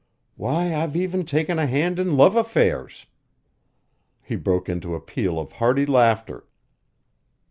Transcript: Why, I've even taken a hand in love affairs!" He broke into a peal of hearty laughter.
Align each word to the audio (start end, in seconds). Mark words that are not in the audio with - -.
Why, 0.35 0.73
I've 0.73 0.95
even 0.95 1.25
taken 1.25 1.59
a 1.59 1.67
hand 1.67 1.99
in 1.99 2.17
love 2.17 2.35
affairs!" 2.35 3.05
He 4.23 4.35
broke 4.35 4.67
into 4.67 4.95
a 4.95 4.99
peal 4.99 5.37
of 5.39 5.51
hearty 5.51 5.85
laughter. 5.85 6.47